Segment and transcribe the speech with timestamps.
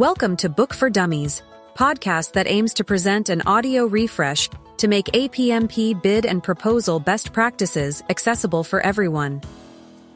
[0.00, 1.42] Welcome to Book for Dummies,
[1.74, 7.34] podcast that aims to present an audio refresh to make APMP bid and proposal best
[7.34, 9.42] practices accessible for everyone.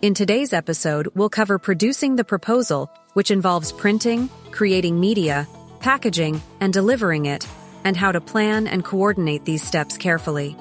[0.01, 5.47] In today's episode, we'll cover producing the proposal, which involves printing, creating media,
[5.81, 7.47] packaging, and delivering it,
[7.85, 10.57] and how to plan and coordinate these steps carefully.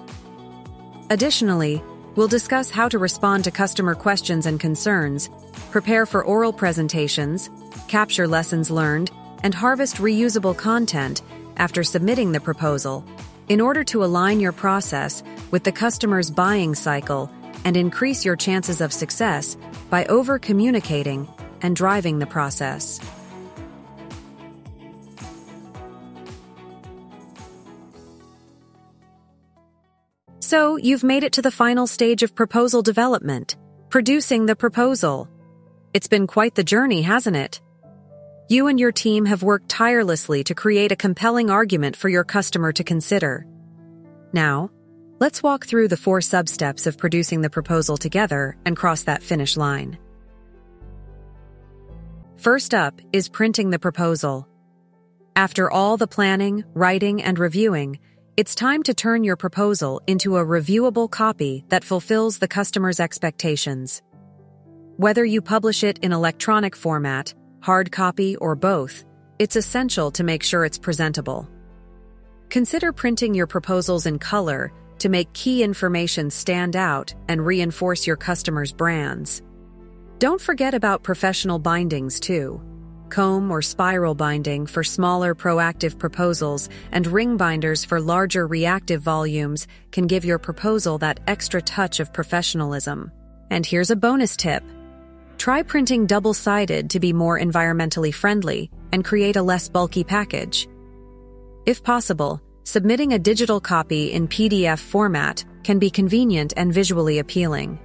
[1.10, 1.82] Additionally,
[2.18, 5.30] we'll discuss how to respond to customer questions and concerns,
[5.72, 7.50] prepare for oral presentations,
[7.88, 9.12] capture lessons learned,
[9.44, 11.22] and harvest reusable content
[11.58, 13.06] after submitting the proposal
[13.50, 17.30] in order to align your process with the customer's buying cycle
[17.66, 19.58] and increase your chances of success
[19.90, 21.28] by over communicating
[21.62, 23.00] and driving the process.
[30.40, 33.56] So, you've made it to the final stage of proposal development,
[33.90, 35.28] producing the proposal.
[35.94, 37.60] It's been quite the journey, hasn't it?
[38.50, 42.74] You and your team have worked tirelessly to create a compelling argument for your customer
[42.74, 43.46] to consider.
[44.34, 44.70] Now,
[45.20, 49.56] let's walk through the four sub-steps of producing the proposal together and cross that finish
[49.56, 49.98] line.
[52.36, 54.46] First up is printing the proposal.
[55.38, 58.00] After all the planning, writing, and reviewing,
[58.36, 64.02] it's time to turn your proposal into a reviewable copy that fulfills the customer's expectations.
[64.98, 69.06] Whether you publish it in electronic format, hard copy, or both,
[69.40, 71.48] it's essential to make sure it's presentable.
[72.50, 78.18] Consider printing your proposals in color to make key information stand out and reinforce your
[78.18, 79.42] customers' brands.
[80.20, 82.62] Don't forget about professional bindings, too.
[83.10, 89.68] Comb or spiral binding for smaller proactive proposals and ring binders for larger reactive volumes
[89.92, 93.10] can give your proposal that extra touch of professionalism.
[93.50, 94.64] And here's a bonus tip.
[95.38, 100.68] Try printing double-sided to be more environmentally friendly and create a less bulky package.
[101.66, 107.80] If possible, submitting a digital copy in PDF format can be convenient and visually appealing.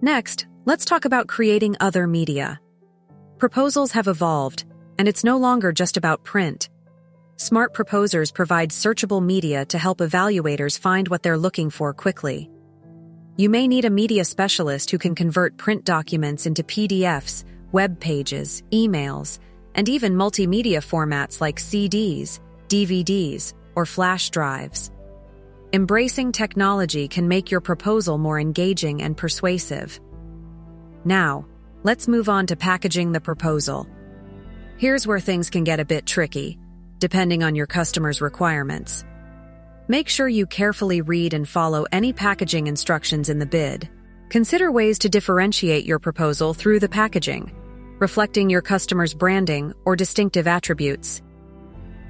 [0.00, 2.60] Next, let's talk about creating other media.
[3.38, 4.64] Proposals have evolved,
[4.98, 6.68] and it's no longer just about print.
[7.36, 12.50] Smart proposers provide searchable media to help evaluators find what they're looking for quickly.
[13.36, 18.62] You may need a media specialist who can convert print documents into PDFs, web pages,
[18.70, 19.40] emails,
[19.74, 24.92] and even multimedia formats like CDs, DVDs, or flash drives.
[25.72, 29.98] Embracing technology can make your proposal more engaging and persuasive.
[31.04, 31.44] Now,
[31.82, 33.88] let's move on to packaging the proposal.
[34.76, 36.56] Here's where things can get a bit tricky,
[37.00, 39.04] depending on your customer's requirements.
[39.86, 43.86] Make sure you carefully read and follow any packaging instructions in the bid.
[44.30, 47.52] Consider ways to differentiate your proposal through the packaging,
[47.98, 51.20] reflecting your customer's branding or distinctive attributes.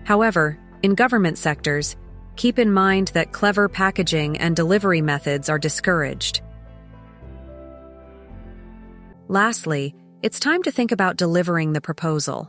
[0.04, 1.96] However, in government sectors,
[2.36, 6.42] keep in mind that clever packaging and delivery methods are discouraged.
[9.26, 12.48] Lastly, it's time to think about delivering the proposal.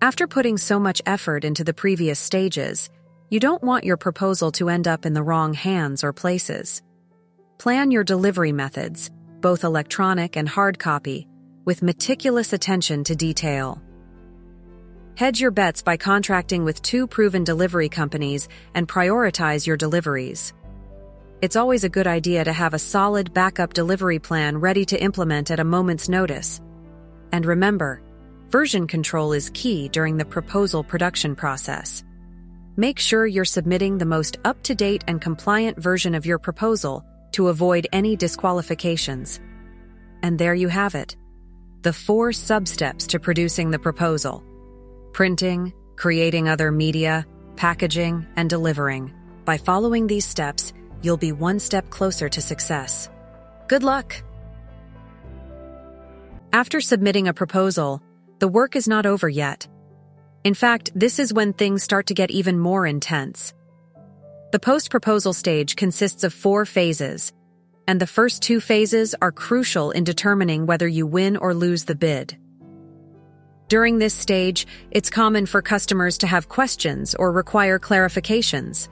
[0.00, 2.88] After putting so much effort into the previous stages,
[3.30, 6.82] you don't want your proposal to end up in the wrong hands or places.
[7.58, 11.28] Plan your delivery methods, both electronic and hard copy,
[11.66, 13.82] with meticulous attention to detail.
[15.14, 20.54] Hedge your bets by contracting with two proven delivery companies and prioritize your deliveries.
[21.42, 25.50] It's always a good idea to have a solid backup delivery plan ready to implement
[25.50, 26.62] at a moment's notice.
[27.32, 28.00] And remember,
[28.48, 32.04] version control is key during the proposal production process.
[32.78, 37.88] Make sure you're submitting the most up-to-date and compliant version of your proposal to avoid
[37.92, 39.40] any disqualifications.
[40.22, 41.16] And there you have it.
[41.82, 44.44] The four sub-steps to producing the proposal.
[45.12, 49.12] Printing, creating other media, packaging, and delivering.
[49.44, 50.72] By following these steps,
[51.02, 53.10] you'll be one step closer to success.
[53.66, 54.22] Good luck!
[56.52, 58.00] After submitting a proposal,
[58.38, 59.66] the work is not over yet.
[60.44, 63.54] In fact, this is when things start to get even more intense.
[64.52, 67.32] The post-proposal stage consists of four phases,
[67.86, 71.94] and the first two phases are crucial in determining whether you win or lose the
[71.94, 72.36] bid.
[73.68, 78.88] During this stage, it's common for customers to have questions or require clarifications.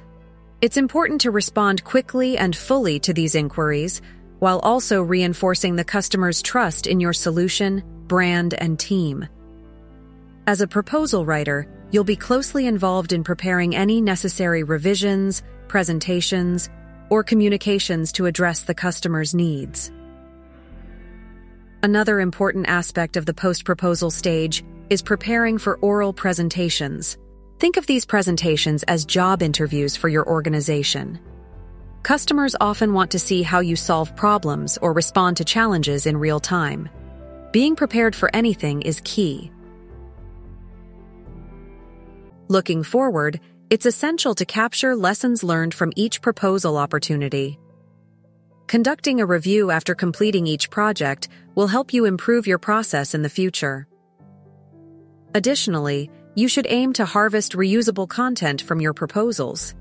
[0.60, 4.02] It's important to respond quickly and fully to these inquiries,
[4.38, 9.26] while also reinforcing the customer's trust in your solution, brand, and team.
[10.48, 16.70] As a proposal writer, you'll be closely involved in preparing any necessary revisions, presentations,
[17.10, 19.90] or communications to address the customer's needs.
[21.82, 27.18] Another important aspect of the post-proposal stage is preparing for oral presentations.
[27.58, 31.18] Think of these presentations as job interviews for your organization.
[32.04, 36.38] Customers often want to see how you solve problems or respond to challenges in real
[36.38, 36.88] time.
[37.50, 39.50] Being prepared for anything is key.
[42.48, 43.40] Looking forward,
[43.70, 47.58] it's essential to capture lessons learned from each proposal opportunity.
[48.68, 53.28] Conducting a review after completing each project will help you improve your process in the
[53.28, 53.88] future.
[55.34, 59.74] Additionally, you should aim to harvest reusable content from your proposals.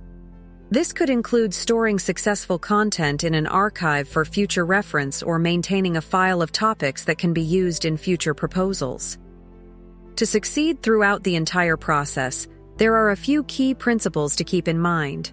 [0.72, 6.02] This could include storing successful content in an archive for future reference or maintaining a
[6.02, 9.20] file of topics that can be used in future proposals.
[10.16, 12.48] To succeed throughout the entire process,
[12.78, 15.32] there are a few key principles to keep in mind.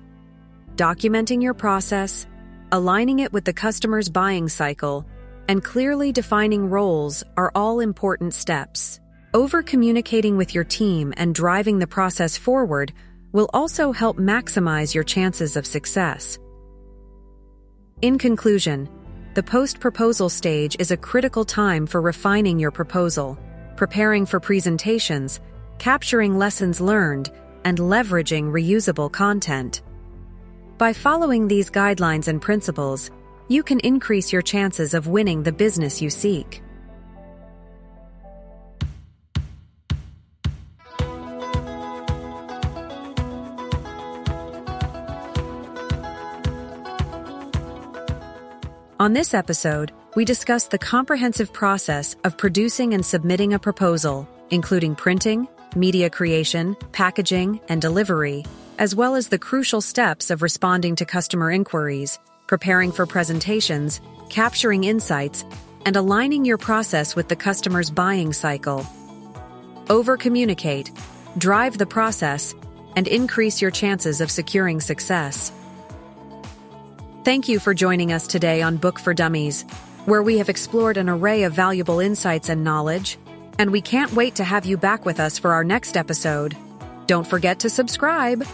[0.77, 2.27] Documenting your process,
[2.71, 5.05] aligning it with the customer's buying cycle,
[5.49, 9.00] and clearly defining roles are all important steps.
[9.35, 12.93] Over communicating with your team and driving the process forward
[13.33, 16.38] will also help maximize your chances of success.
[18.03, 18.88] In conclusion,
[19.35, 23.38] the post proposal stage is a critical time for refining your proposal,
[23.77, 25.41] preparing for presentations,
[25.82, 27.29] capturing lessons learned,
[27.64, 29.82] and leveraging reusable content.
[30.79, 33.11] By following these guidelines and principles,
[33.49, 36.62] you can increase your chances of winning the business you seek.
[49.00, 54.94] On this episode, we discuss the comprehensive process of producing and submitting a proposal, including
[54.94, 58.45] printing, media creation, packaging, and delivery,
[58.79, 64.85] as well as the crucial steps of responding to customer inquiries, preparing for presentations, capturing
[64.85, 65.45] insights,
[65.85, 68.87] and aligning your process with the customer's buying cycle.
[69.91, 70.91] Over communicate,
[71.39, 72.55] drive the process,
[72.97, 75.53] and increase your chances of securing success.
[77.25, 79.63] Thank you for joining us today on Book for Dummies,
[80.05, 83.19] where we have explored an array of valuable insights and knowledge
[83.58, 86.56] and we can't wait to have you back with us for our next episode.
[87.06, 88.44] Don't forget to subscribe.